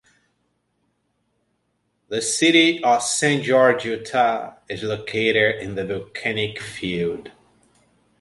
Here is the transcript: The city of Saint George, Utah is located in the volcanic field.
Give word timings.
The 2.07 2.23
city 2.23 2.83
of 2.83 3.03
Saint 3.03 3.43
George, 3.43 3.85
Utah 3.85 4.53
is 4.67 4.81
located 4.81 5.61
in 5.61 5.75
the 5.75 5.85
volcanic 5.85 6.59
field. 6.59 7.29